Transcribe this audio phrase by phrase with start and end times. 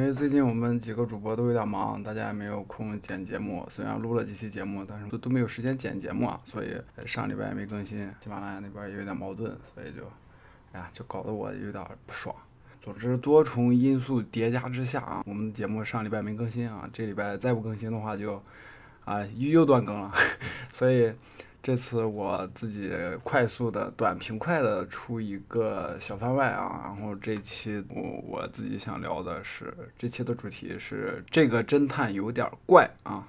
[0.00, 3.66] 因为最近我们几个主播都有点忙，大家也没有空剪节目。
[3.68, 7.98] 虽然录了几期节目，但是都都没有时间剪节目啊，所以上礼拜也没更新。
[8.18, 10.02] 喜马拉雅那边也有点矛盾，所以就，
[10.72, 12.34] 哎呀，就搞得我有点不爽。
[12.80, 18.42] 总之，多重因素叠加之下啊，我们的节目上礼拜没更新啊，这礼拜再不更新的话就，
[19.04, 20.10] 啊，又又断更了。
[20.72, 21.12] 所以。
[21.62, 22.90] 这次我自己
[23.22, 33.26] 快速的、短平快的出一个小番外啊，然后这期我我自己想聊的是，这期的主题是这个侦探有点怪啊。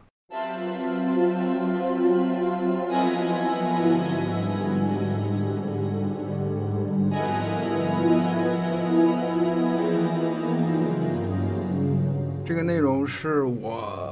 [12.45, 14.10] 这个内容是我。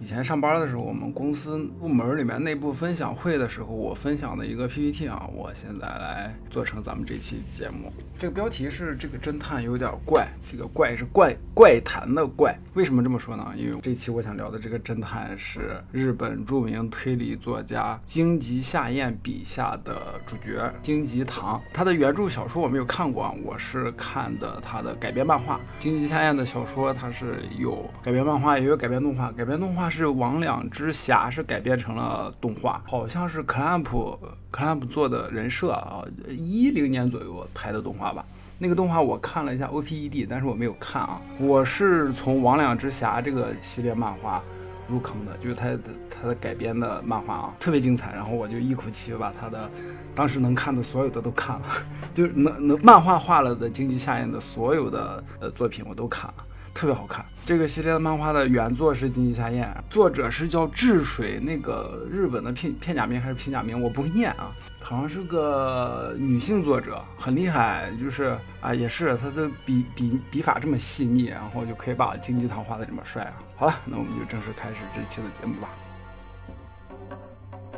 [0.00, 7.92] 以前上班的时候，我们公司部门里面内部分享会的时候，我分享的一个 PPT 啊，我现在来做成咱们这期节目。
[8.16, 12.56] 这个标题是“这个侦探有点怪”，这个“怪”是怪怪谈的“怪”。
[12.74, 13.52] 为什么这么说呢？
[13.56, 21.60] 因为这期我想聊的这个侦探是日本著名推理作家荆棘夏彦笔下的主角荆棘堂。
[21.72, 25.60] 他的原著小说我没有看过，啊，我是看的他的改编漫画。
[25.80, 29.32] 荆棘夏彦的小说它是有改编漫画，也有改编动画。
[29.32, 29.98] 改编动画是。
[29.98, 34.16] 是王两之侠是改编成了动画，好像是 clamp
[34.52, 38.24] clamp 做的人设啊，一零年左右拍的动画吧。
[38.60, 41.20] 那个动画我看了一下 O P E D，但是我没有看啊。
[41.40, 44.40] 我是从王两之侠这个系列漫画
[44.86, 48.12] 入坑的，就是他的他的改编的漫画啊，特别精彩。
[48.12, 49.68] 然后我就一口气把他的
[50.14, 51.66] 当时能看的所有的都看了，
[52.14, 56.44] 就是能能漫画化了的经济下咽的所有的呃作品我都看了。
[56.78, 73.34] 特别好看，这个系列的漫画的原作是金鸡夏彦，作者是叫治水，那个日本的片片假名还是平假名，我不会念啊，好像是个女性作者，很厉害，就是啊，也是她的笔笔笔法这么细腻，然后就可以把金鸡堂画的这么帅啊。
[73.56, 75.68] 好了，那我们就正式开始这期的节目吧。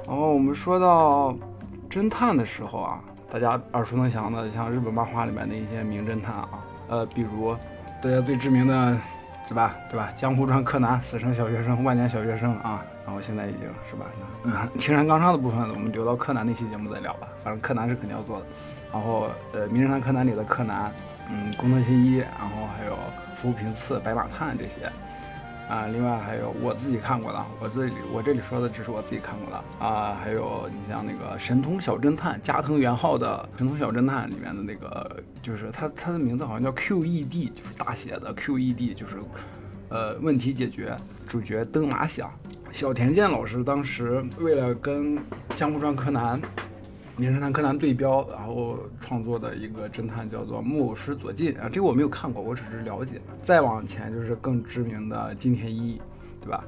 [0.06, 1.34] 然后我们说到
[1.88, 6.48] 侦探的时候啊，大家耳熟能详的，像日本漫画里面的一些名侦探啊，
[6.88, 7.56] 呃，比如。
[8.02, 8.98] 大家最知名的，
[9.46, 9.76] 是吧？
[9.90, 10.10] 对吧？
[10.16, 12.82] 江湖传柯南，死神小学生，万年小学生啊。
[13.04, 14.06] 然后现在已经是吧？
[14.44, 17.28] 嗯，青山刚昌的部分，我们留到柯南那期节目再聊吧。
[17.36, 18.46] 反正柯南是肯定要做的。
[18.90, 20.90] 然后，呃，名侦探柯南里的柯南，
[21.28, 22.96] 嗯，工藤新一，然后还有
[23.34, 24.90] 服务平次、白马探这些。
[25.70, 39.18] 啊，另外还有我自己看过的，我这里我这里说的只是我自己看过的啊，还有你像那个《神通小侦探》加藤元浩的《神通小侦探》里面的那个，就是他他的名字好像叫 QED，就是大写的 QED，就是
[39.90, 42.28] 呃问题解决，主角登马响，
[42.72, 45.16] 小田健老师当时为了跟
[45.54, 46.42] 《江户川柯南》。
[47.20, 53.20] 名侦探柯南对标，然后创作的一个侦探叫做木偶师佐进啊，这个我没有看过，我只是了解。
[53.42, 56.00] 再往前就是更知名的金田一，
[56.40, 56.64] 对吧？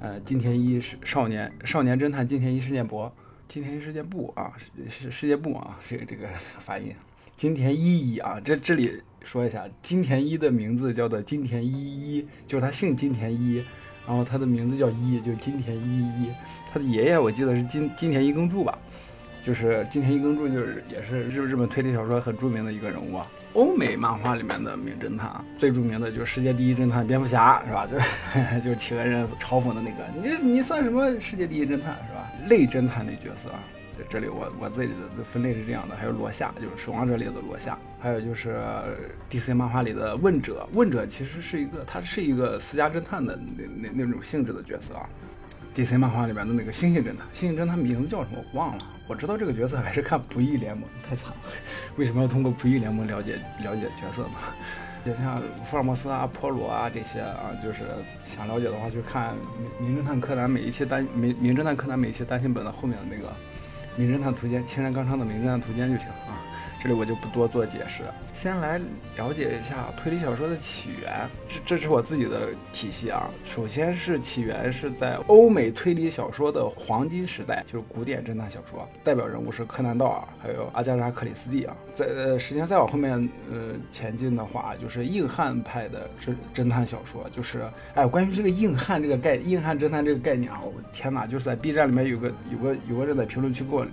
[0.00, 3.10] 呃，金田一是少年少年侦探金田一事件簿，
[3.46, 4.54] 金田一事件簿啊，
[4.88, 6.26] 是世界部啊，这个这个
[6.58, 6.94] 发音，
[7.36, 13.56] 金田一一啊，这这里说一下，金田一的名字叫做金田一一，就是他姓金田一，
[14.06, 16.32] 然后他的名字叫一，就金田一一，
[16.72, 18.78] 他的爷爷我记得是金金田一耕助吧。
[19.42, 23.26] 就是金田一耕助，就是也是日日本推理小说很著名的一个人物啊。
[23.54, 27.86] 欧美漫画里面的名侦探，最著名的就是世界第一侦探蝙蝠侠，是吧？
[27.88, 32.30] 就是就是企鹅人嘲讽的那个，你这你算什么世界第一侦探，是吧？
[32.48, 33.58] 类侦探的角色啊。
[34.08, 38.58] 这里我我这里的分类是这样的，还有罗夏，就是守望者里的罗夏，还有就是
[39.28, 45.06] DC 漫画里的问者，问者其实是一个，他是一个私家侦探的那那那种性质的角色啊。
[45.74, 48.78] DC 漫画里边的那个星星侦探，星星侦探名字叫什么我忘了。
[49.06, 51.36] 我知道这个角色还是看《不义联盟》， 太惨了。
[51.96, 54.30] 为什么要通过《不义联盟》了解了解角色呢？
[55.06, 57.84] 也像福尔摩斯啊、波罗啊这些啊，就是
[58.24, 59.32] 想了解的话，就看
[59.82, 63.28] 《名名侦探柯南》每一期单《名名侦探柯南》每一期单行本的后面的那个
[63.96, 66.36] 《名侦探图鉴》，青山刚昌的《名侦探图鉴》就行啊。
[66.82, 68.02] 这里我就不多做解释，
[68.34, 68.80] 先来
[69.14, 71.28] 了解一下推理小说的起源。
[71.46, 73.28] 这这是我自己的体系啊。
[73.44, 81.76] 首先是起源是在欧美推理小说的黄金时代，就是古典侦探小说，代表人物是柯南道尔，还有阿加莎克里斯蒂啊。
[81.92, 87.62] 在呃时间再往后面呃前进的话，就是硬汉派的侦侦探小说，就是
[87.94, 93.86] 哎，关于这个硬汉这个概硬汉侦探这个概念啊，我天哪，就是在 B 站里面有个有个有个人在评论区给我。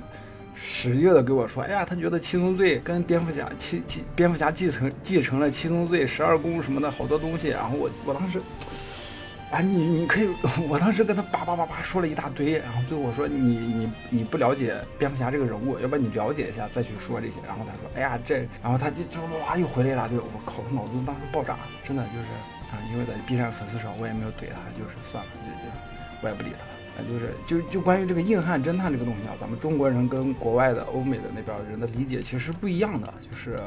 [0.59, 8.41] 使劲的跟我说，哎呀，他觉得七宗罪跟蝙蝠侠七七蝙蝠侠继承继承了七宗罪十二宫什么的好多东西，然后我我当时，
[9.51, 10.27] 啊，你你可以，
[10.67, 21.55] 我当时跟他叭叭叭叭说了一大堆，然后最后我说你你你不了解蝙蝠侠这个人物，要不然你了解一下再去说这些，然后他说，哎呀这，然后他就就哇又回了一大堆，我靠，脑子当时爆炸，
[21.87, 22.27] 真的就是
[22.73, 25.71] 啊，因为在 B 站粉丝少，我也没有怼他，就是算了，就就
[26.23, 26.76] 我也不理他了。
[26.97, 33.59] 啊，就是就就关于这个硬汉侦探这个东西啊，咱们中国人跟国外的欧美的那边人的理解其实不一样的，就是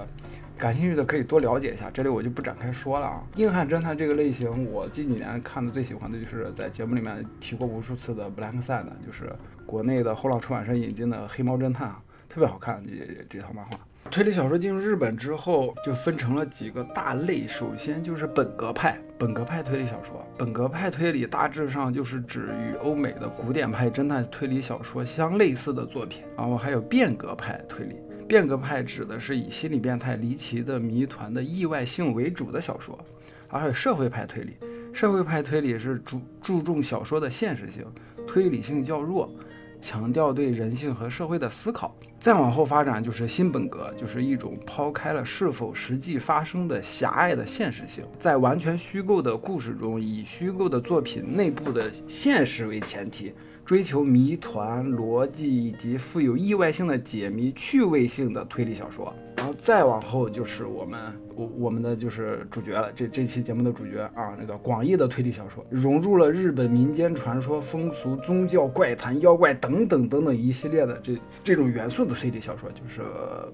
[0.58, 3.22] 感兴趣的可以多了解一下，这里我就不展开说了啊。
[3.36, 9.32] 硬汉侦探这个类型，我近几年看的最喜欢的就是在节目里面提过无数次的《Black Side》，就是
[9.64, 11.94] 国内的后浪出版社引进的黑猫侦探，
[12.28, 13.78] 特别好看这这套漫画。
[14.10, 17.46] 推理小说进入日本之后，就分成了几个大类。
[17.46, 20.26] 首先就是本格派，本格派推理小说。
[20.36, 26.24] 本格派推理大致上就是指与欧美的古典派侦探推理小说相类似的作品。
[26.36, 27.94] 然后还有变革派推理，
[28.26, 32.98] 变革派指的是以心理变态、离奇的谜团的意外性为主的小说。
[33.46, 34.56] 还有社会派推理，
[34.92, 37.86] 社会派推理是注注重小说的现实性，
[38.26, 39.32] 推理性较弱。
[39.80, 53.32] 强调对人性和社会的思考，再往后发展就是新本格，就是一种抛开了是否实际发生的狭隘的现实性，在完全虚构的故事中，以虚构的作品内部的现实为前提，
[53.70, 59.14] 追求谜团逻辑以及富有意外性的解谜趣味性的推理小说。
[59.37, 61.00] 然后再往后就是我们
[61.37, 73.02] 我我们的就是主角了，这这期节目的主角啊，那个广义的推理小说，融入了日本民间传说、风俗、宗教、怪谈、妖怪等等等等一系列的这这种元素的推理小说，就是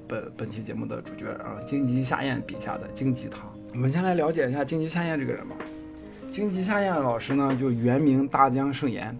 [0.08, 3.52] 本本期节目的主角啊，荆棘夏彦笔下的荆棘堂。
[3.74, 5.54] 我们先来了解一下荆棘夏彦这个人吧。
[6.30, 9.14] 荆棘夏彦老师呢，就原名大江胜言。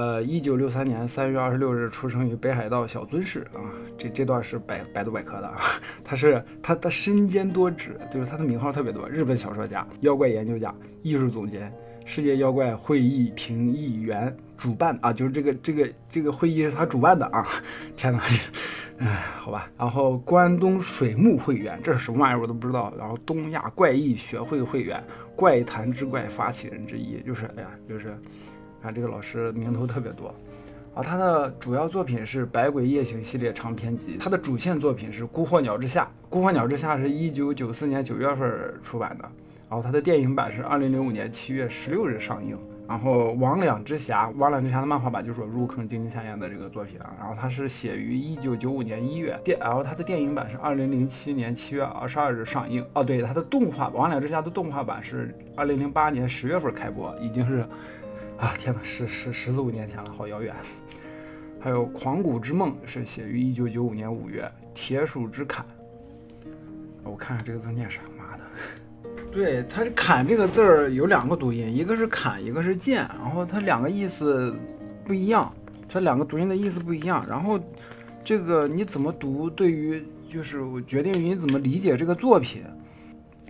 [0.00, 3.60] 呃，一九六三年三月二十六日出生于北海道小樽市啊，
[3.98, 5.58] 这这段是百百度百科的啊。
[6.02, 11.70] 他是他他身兼多职，就是他的名号特别多：日本小说家、妖怪研究家、艺术总监、
[12.06, 17.46] 世界妖怪会议评议员、主办啊，就是这个这个这个会议是他主办的啊。
[17.94, 18.22] 天哪，
[19.00, 19.06] 哎，
[19.36, 19.70] 好吧。
[19.76, 22.90] 然后关东水木会员，这是什么玩意儿我都不知道。
[22.96, 25.04] 然后东亚怪异学会会员、
[25.36, 28.18] 怪谈之怪发起人之一，就是哎呀，就是。
[28.82, 30.34] 看这个老师名头特别多，
[30.94, 39.24] 啊，他的主要作品是《百鬼夜行》系列长篇集，他的主线作品是《孤火鸟之下》，《孤火鸟之下》是一九九四年九月份出版的，
[39.68, 57.64] 然后他的电影版是二零零五年七月十六日上映，然后《魍魉之匣》，《魍魉之匣》的漫画版就是我入坑金鸡夏彦的这个作品啊，然后他是写于一九九五年一月，电，然后他的电影版是二零零七年七月二十二日上映，哦，对，他的动画《魍魉之匣》的动画版是二零零八年十月份开播，已经是。
[58.40, 60.54] 啊天哪，是是十四五年前了，好遥远。
[61.60, 65.62] 还有《狂骨之梦》是写于一九九五年五月，《铁鼠之砍》。
[67.04, 68.00] 我看看这个字念啥？
[68.16, 68.44] 妈的，
[69.30, 74.56] 对，它是“砍”这个字儿有两个读音，一个是“砍”，一个是“剑”，然后它两个意思
[75.04, 75.52] 不一样，
[75.86, 77.22] 它两个读音的意思不一样。
[77.28, 77.60] 然后
[78.24, 82.64] 这个你怎么读，对于就是我决定于你怎么理解这个作品。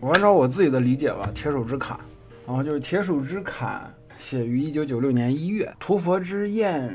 [0.00, 1.96] 我按照我自己的理解吧，《铁鼠之砍》，
[2.44, 3.82] 然后就是《铁鼠之砍》。
[4.20, 6.90] 写于一九九六年一月，《屠佛之宴》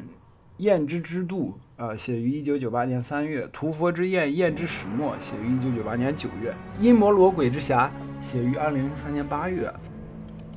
[0.58, 6.52] 宴之之度，呃，写于一九九八年三月，《屠佛之宴》宴之始末，写于一九九八年九月，
[6.82, 7.92] 《阴魔罗鬼之侠》
[8.26, 9.68] 写于二零零三年八月，《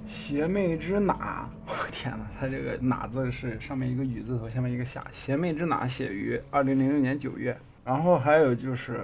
[0.06, 7.56] 邪魅之哪》， 我天哪，他这个“哪”字是上面一个雨字头，下面一个下，《邪魅之哪》写于二零零六年九月。
[7.88, 9.00] 然后还有就是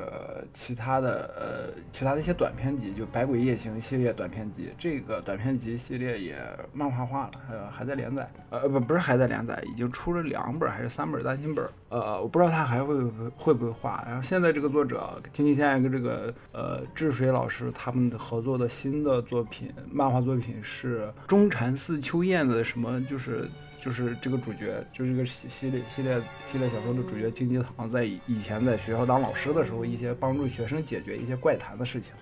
[0.52, 6.36] 其他的呃，其他的一些短篇集，就《百鬼夜行》系列短篇集，这个短篇集系列也
[6.70, 13.02] 漫画化了，呃，还在连载，呃，不，不是还在连载，已经出了两本还是三本单行本，呃，我不知道他还会
[13.34, 14.04] 会不会画。
[14.06, 23.48] 然后现在这个作者金济线跟这个呃治水老师他们合作的新的作品，漫画作品是中禅寺秋彦的什么，就是。
[23.84, 32.14] 就是这个主角，就是这个系系列系列系列小说的主角金吉堂，在以前在学校当老师的时候，一些帮助学生解决一些怪谈的事情，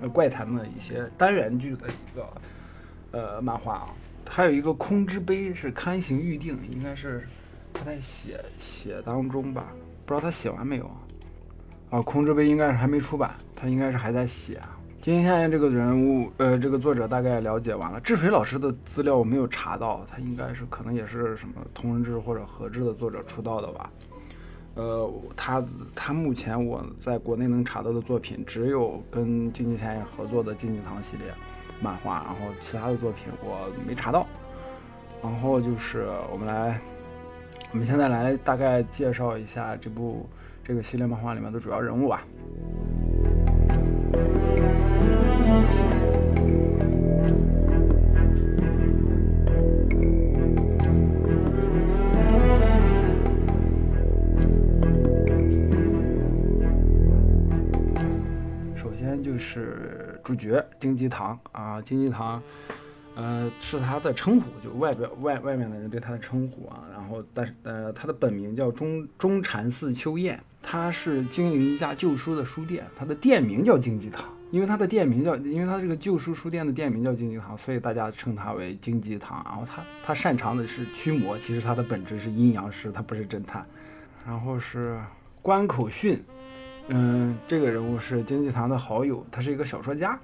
[0.00, 2.26] 呃，怪谈的一些单元剧的一个
[3.10, 3.94] 呃漫画啊。
[4.26, 7.28] 还有一个空之杯是刊行预定，应该是
[7.74, 9.66] 他在写写当中吧，
[10.06, 10.96] 不知道他写完没有啊？
[11.90, 14.58] 啊，空之杯应该是还没出版，他应该是还在写。
[15.02, 17.98] 星夏彦这个人物，呃，这个作者大概了解完了。
[18.02, 23.90] 治水老师的资料我没有查到，他应该是可能也是什么同人志或者合志的作者出道的吧。
[24.76, 31.26] 呃，他他目前我在国内能查到的作品，只有跟金星夏彦合作的《金济堂》系列
[31.80, 34.24] 漫画，然后其他的作品我没查到。
[35.20, 36.80] 然后就是我们来，
[37.72, 40.28] 我们现在来大概介绍一下这部
[40.62, 42.24] 这个系列漫画里面的主要人物吧。
[59.52, 62.42] 是主角金鸡堂啊，金鸡堂，
[63.14, 66.84] 呃，是他的称呼，就外表外外面的人对他的称呼啊。
[66.90, 74.24] 然后，但是呃，他的本名叫中中禅寺秋彦，他是经营一家旧书的书店，他的店名叫经济堂。
[74.50, 79.42] 因为他的店名叫，因为他这个旧书书店的店名叫经济堂，所以大家称他为经济堂。
[79.46, 83.66] 然后他他擅长的是驱魔，其实他的本质是阴阳师，他不是侦探。
[84.26, 84.98] 然后是
[85.40, 86.22] 关口训，
[86.92, 90.18] 嗯，这个人物是经济堂的好友，他是一个小说家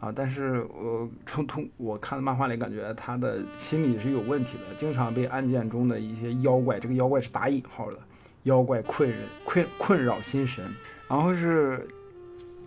[0.00, 0.12] 啊。
[0.14, 7.98] 但是我从通我看的漫画里感觉他的心理是有问题的，经常被案件中的一些妖怪，这个妖怪是打引号的
[8.44, 10.64] 妖怪困人困困扰心神。
[11.08, 11.86] 然后是。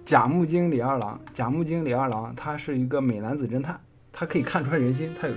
[0.06, 3.82] 甲木精李二郎，甲木精李二郎，他是一个美男子侦探，
[4.14, 5.34] 他可以看穿人心，他有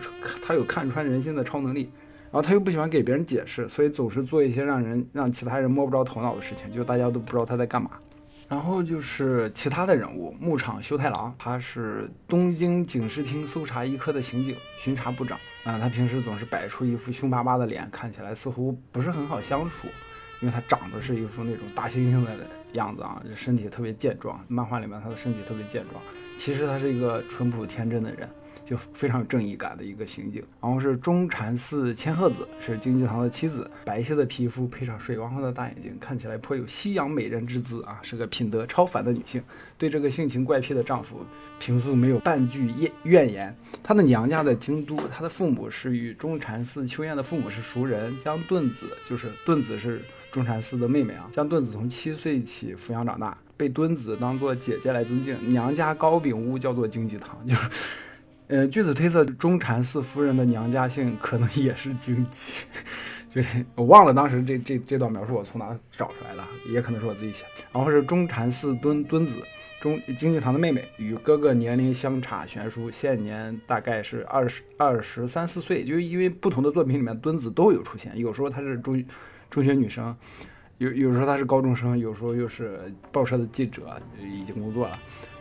[0.47, 1.91] 他有看穿人心的超能力，
[2.25, 7.93] 然后他又不喜欢给别人解释，所以总是做一些让人让其他人摸不着头脑的事情，就大家都不知道他在干嘛。
[8.49, 19.89] 然后就是其他的人物，牧场修太郎，他是东京警视厅搜查一科的刑警巡查部长啊，他平时总是摆出一副凶巴巴的脸，看起来似乎不是很好相处。
[20.41, 22.31] 因为他长得是一副那种大猩猩的
[22.75, 24.41] 样子啊，身体特别健壮。
[24.47, 26.01] 漫画里面他的身体特别健壮，
[26.37, 28.29] 其实他是一个淳朴天真的人，
[28.69, 30.43] 就非常有正义感的一个刑警。
[30.61, 39.43] 然后是中禅寺千鹤子，是经济堂的妻子，白皙的皮肤配上水汪汪的大眼睛，看起来颇有西洋美人之姿啊，是个品德超凡的女性。
[39.79, 41.21] 对这个性情怪癖的丈夫，
[41.59, 43.57] 平素没有半句怨怨言。
[43.83, 50.03] 她的娘家在京都，她的父母是与中禅寺秋彦的父母是熟人，将盾子就是盾子是。
[50.31, 55.35] 中禅寺的妹妹啊，将盾子从七岁起抚养长大，被墩子当做姐姐来尊敬。
[55.49, 57.71] 娘家高饼屋叫做经济堂，就是，
[58.49, 62.53] 呃，据此推测，中禅寺夫人的娘家姓可能也是经济。
[63.31, 67.45] 就是我忘了当时这这这段描述我从哪找出来的，也可能是我自己写。
[67.73, 69.37] 然后是中禅寺墩墩子，
[69.81, 75.85] 中经济堂的妹妹，与哥哥年龄相差悬殊，现年大概是二十二十三四岁。
[75.85, 79.05] 就因为不同的作品里面墩子都有出现，有时候她是中。
[79.51, 80.15] 中学女生，
[80.77, 84.99] 有有时候她是高中生，有时候又是报社的记者，已经工作了。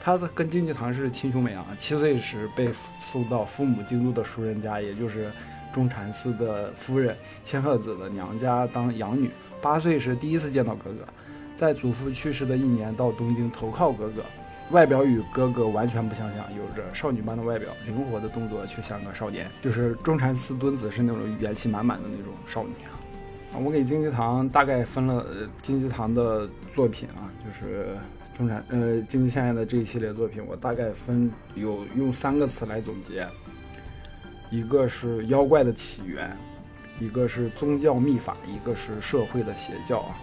[0.08, 1.66] 她跟经济堂是亲兄妹啊。
[1.78, 2.70] 七岁时被
[3.12, 5.30] 送到父母京都的熟人家，也就是
[5.74, 9.30] 中禅寺的夫人千鹤子的娘家当养女。
[9.62, 11.06] 八岁时第一次见到哥哥，
[11.58, 14.24] 在祖父去世的一年到东京投靠哥哥。
[14.72, 19.52] 外表与哥哥完全不相像，有着少女般的外表，灵活的动作却像个少年。
[19.60, 23.60] 就是中禅寺墩子是那种元气满满的那种少女啊。
[23.62, 25.26] 我给金济堂大概分了
[25.62, 27.98] 金济堂的作品啊，就是
[28.38, 33.28] 中产呃经济现在的这一系列作品，我大概分有用三个词来总结，
[34.52, 36.38] 一个是妖怪的起源，
[37.00, 40.16] 一个是宗教秘法，一个是社会的邪教啊。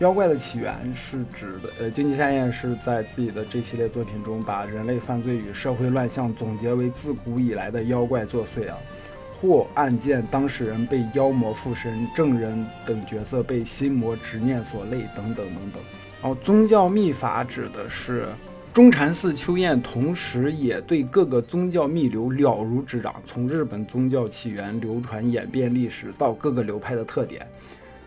[0.00, 8.76] 妖怪的起源是指的呃经济夏彦是在自己的这系列作品中把人类犯罪与社会乱象总结为自古以来的妖怪作祟啊。
[9.40, 15.82] 或案件当事人被妖魔附身，证人等角色被心魔执念所累，等等等等。
[16.20, 18.26] 然后宗教秘法指的是
[18.72, 27.46] 中禅寺秋彦，同时也对各个宗教秘流了如指掌，从日本宗教起源、流传、演变历史到各个流派的特点，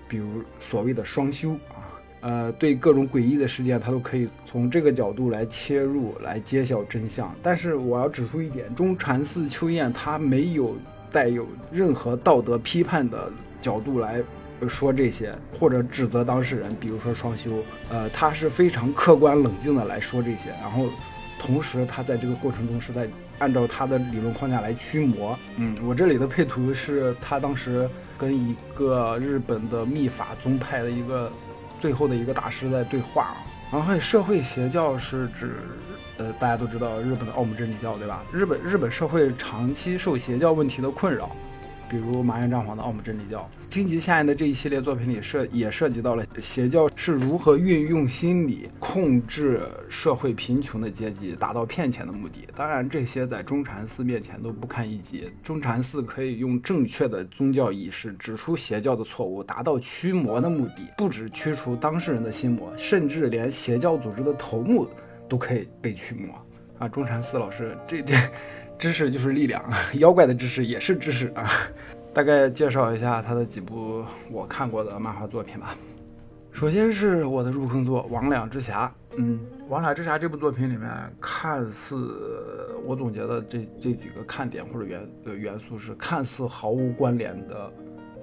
[0.08, 7.34] 比如所谓的双修啊，呃，对各种诡异的事件，他都可以从这个角度来切入，来揭晓真相。
[7.42, 10.76] 但是我要指出一点，中禅寺秋彦他没有。
[11.12, 14.22] 带有任何道德批判的角度来
[14.68, 20.88] 说这些，或者指责当事人，比如说双休，呃，他是非常客观冷静的来说这些，然后
[21.40, 25.38] 同时他在这个过程中是在按照他的理论框架来驱魔。
[25.58, 31.32] 嗯，我这里的配图是他当时跟一个日本的秘法宗派的一个
[31.80, 33.38] 最后的一个大师在对话啊，
[33.72, 35.54] 然后还有社会邪教是指。
[36.22, 38.26] 呃，大家都知道日本的奥姆真理教，对吧？
[38.30, 41.34] 日本日本社会长期受邪教问题的困扰，
[41.90, 43.50] 比如麻原彰晃的奥姆真理教。
[43.68, 52.48] 荆棘夏彦的这一系列作品里涉也涉及到了邪教是如何运用心理控制社会贫穷的阶级，达到骗钱的目的。
[52.56, 55.30] 当然，这些在中禅寺面前都不堪一击。
[55.44, 60.88] 中禅寺可以用正确的宗教仪式指出邪教的错误，达到驱魔的目的。
[60.98, 64.88] 不止驱除当事人的心魔，甚至连邪教组织的头目。
[65.30, 66.44] 都可以被驱魔
[66.80, 66.88] 啊！
[66.88, 68.16] 中禅寺老师，这这
[68.78, 69.64] 知识就是力量，
[69.96, 71.48] 妖怪的知识也是知识啊！
[72.14, 75.76] 大概介绍一下他的几部我看过的漫画作品吧。
[76.52, 78.88] 首先是我的入坑作《魍魉之匣》。
[79.18, 79.40] 嗯，
[79.72, 80.90] 《魍魉之匣》这部作品里面，
[81.22, 81.96] 看似
[82.86, 87.72] 我总结的这这几个看点或者元元素是看似毫无关联的。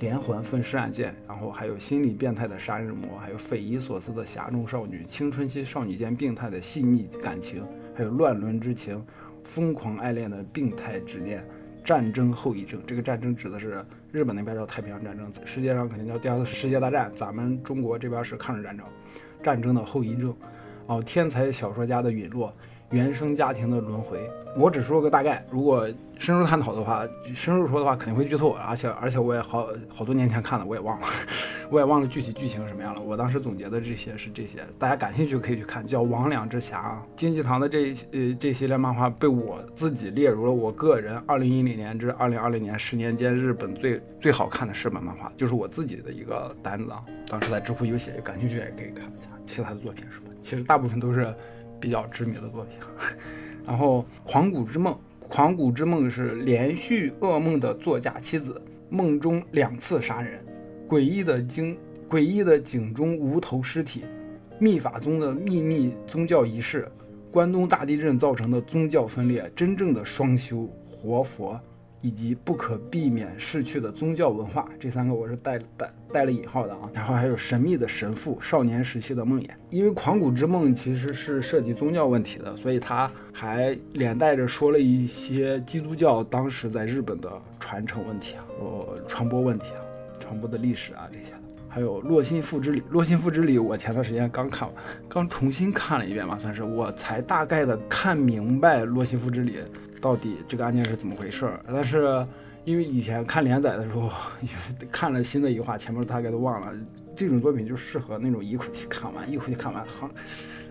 [0.00, 7.64] 连环分尸案件，然后还有心理变态的杀人魔，还有匪夷所思的侠中少女，青春期少女间病态的细腻感情，
[7.96, 9.02] 还有乱伦之情，
[9.42, 11.42] 疯狂爱恋的病态执念，
[11.82, 12.78] 战争后遗症。
[12.86, 18.86] 这个战争指的是日本那边叫太平洋战争，世界上肯定叫第二次世界大战，咱们中国这边是抗日战争，
[19.42, 20.34] 战争的后遗症。
[20.88, 22.52] 哦，天才小说家的陨落。
[22.90, 25.44] 原生家庭的轮回，我只说个大概。
[25.50, 25.88] 如果
[26.20, 31.06] 深入探讨的话，深入说的话肯定会剧透，而且而且我也好好多年前看了，我也忘了，
[31.70, 33.00] 我也忘了具体剧情什么样了。
[33.00, 36.74] 我当时总结的这些是这些，大家感兴趣可以去看，叫《魍魉之匣》。
[37.16, 47.04] 金济堂的这呃这系列漫画被我自己列入了我个人二零一零年至二零二零年十年间日本最最好看的日本漫画，就是我自己的一个单子啊。
[47.28, 50.26] 当时在知乎有写，感兴趣也可以看一下其他的作品什么。
[50.40, 51.34] 其实大部分都是。
[51.78, 52.78] 比较知名的作品，
[53.66, 54.94] 然后《狂骨之梦》，
[55.28, 60.42] 《狂骨之梦》是连续噩梦的作家妻子，梦中两次杀人，
[60.88, 61.76] 诡异的井，
[62.08, 64.04] 诡异的井中无头尸体，
[64.58, 66.88] 秘法宗的秘密宗教仪式，
[67.30, 71.60] 关东大地震造成的宗教分裂，真正的双修活佛。
[72.02, 76.88] 以及不可避免逝去的宗教文化，这三个我是带带带了引号的啊。
[76.92, 79.48] 然后还有神秘的神父，少年时期的梦魇。
[79.70, 87.28] 因为《狂骨之梦》其实是涉及宗教问题的，所以他还连带着说了一些基督教当时在日本的
[87.58, 89.82] 传承问题啊，呃，传播问题啊，
[90.26, 91.38] 传播的历史啊这些的。
[91.68, 99.58] 还有《洛心赋之礼》，《洛心赋之礼》我前段时间刚看完，刚重新看了一遍嘛，算是我才大概的看明白《洛心赋之礼》。
[100.00, 101.60] 到底这个案件是怎么回事儿？
[101.66, 102.26] 但是
[102.64, 106.72] 因为以前看连载的时候，因为看了新的一话，前面大概都忘了。
[107.14, 110.10] 这种作品就适合那种一口气看完，一口气看完，好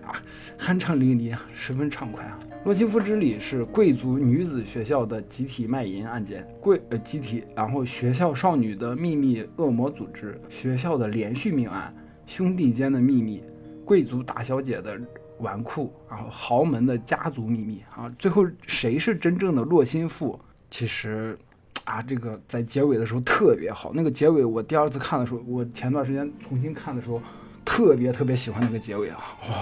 [0.06, 0.22] 啊，
[0.58, 2.38] 酣畅淋漓啊，十分畅快啊。
[2.64, 11.94] 洛奇夫之礼是贵族女子学校的集体卖淫案件，贵呃集体，然后学校少女的秘密恶魔组织，学校的连续命案，
[12.26, 13.42] 兄弟间的秘密，
[13.84, 14.98] 贵族大小姐的。
[15.40, 20.40] 纨绔，然后豪门的家族秘密啊，最后谁是真正的洛心腹？
[20.70, 21.38] 其实，
[21.84, 23.92] 啊，这个在结尾的时候特别好。
[23.92, 27.20] 那个结尾我第二次看的时候，我前段时间重新看的时候，
[27.66, 29.18] 特别特别喜欢那个结尾啊，
[29.50, 29.56] 哇，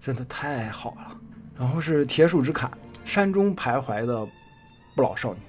[0.00, 1.16] 真的太好了。
[1.58, 2.70] 然后是铁树之坎，
[3.04, 4.26] 山中徘徊的
[4.94, 5.40] 不老少女，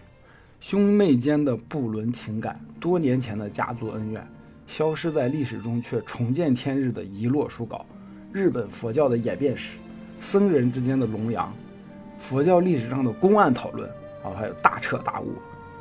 [0.60, 4.28] 兄妹间的不伦情感，多年前的家族恩怨，
[4.66, 7.86] 消失在历史中却重见天日的遗落书稿。
[8.32, 9.78] 日本佛教的演变史，
[10.20, 11.54] 僧人之间的龙阳，
[12.20, 13.90] 佛教历史上的公案讨论，
[14.24, 15.34] 然后还有大彻大悟，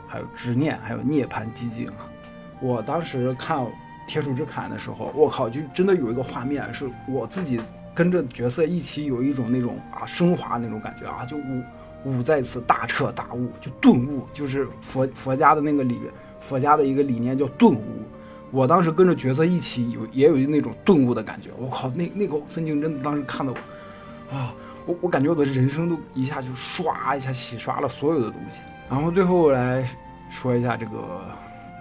[0.07, 2.09] 还有执念，还有涅槃寂静啊！
[2.61, 3.59] 我当时看
[4.07, 7.61] 《铁杵之坎》的时候，我靠，就真的有一个画面，是我自己
[7.99, 11.65] 跟着角色一起有一种那种啊升华那种感觉啊，就悟
[12.05, 15.99] 悟在此大彻大悟，就顿悟，就是佛佛家的那个理，
[16.39, 17.83] 佛家的一个理念叫顿悟。
[18.53, 23.53] 我当时跟着角色一起有也有那种顿悟的感觉，我靠，那那个分镜真的当时看的
[24.31, 24.55] 我，啊，
[24.87, 28.61] 我我感觉我的人生都一下就刷一下洗刷了所有的东西。
[28.89, 29.85] 然后最后来
[30.31, 30.93] 说一下这个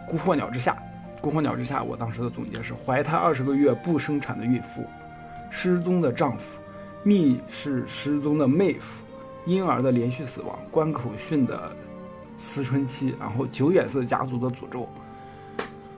[0.10, 0.76] 《孤火鸟之下》，
[1.22, 4.84] 《孤火鸟之下》，我当时的总结是：怀胎二十个月不生产的孕妇，
[5.50, 6.60] 失踪的丈夫，
[7.04, 9.04] 密室失踪的妹夫，
[9.46, 11.72] 婴儿的连续死亡，关口训的
[12.38, 14.88] 思春期，然后九眼色家族的诅咒。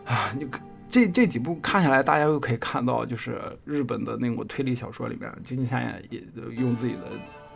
[0.06, 0.48] 啊，你
[0.90, 6.24] 这这几部看下来，大家又可以看到，就是日本的那种推理小说里面，金井夏彦也
[6.56, 7.02] 用自己的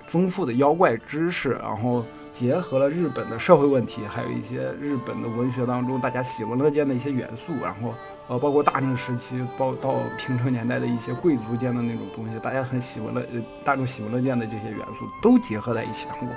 [0.06, 7.96] 丰富的妖怪知识，然后结合了日本的社会问题，还有一些日本的文学当中大家喜闻乐见的一些元素，然后
[8.30, 16.28] 呃，包括大正时期，包到平成年代的一些贵族间的那种东西，大家很喜闻乐，呃，大众喜闻乐见的这些元素都结合在一起，然后。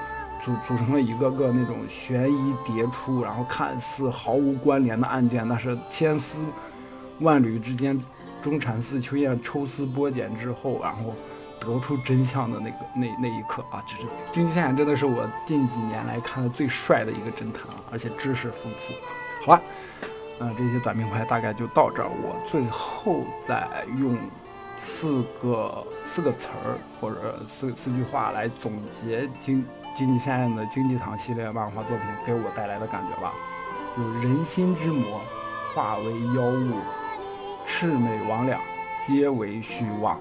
[0.44, 6.44] 组组成了一个个那种悬疑迭出，然后看似毫无关联的案件，那是千丝
[7.20, 7.98] 万缕之间，
[8.42, 11.14] 中产寺秋彦抽丝剥茧之后，然后
[11.58, 18.92] 得出真相的那个那那一刻啊，这是金济山真的是我近几年来看的最帅的一个侦探啊，而且知识丰富。
[19.46, 19.62] 好了，
[20.38, 23.66] 嗯，这些短平快大概就到这儿，我最后再
[23.98, 24.18] 用
[24.76, 29.64] 四个四个词儿或者四四句话来总结金。
[29.94, 33.32] 金济现的经济堂系列漫画作品给我带来的感觉吧，
[33.96, 35.22] 有人心之魔
[35.74, 36.74] 化为妖物，
[37.66, 38.58] 魑魅魍魉
[38.98, 40.20] 皆为虚妄。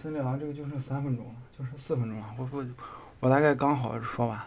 [0.00, 2.64] 私聊这个就剩三分钟了，就剩四分钟了，我我
[3.20, 4.40] 我大概刚好说完。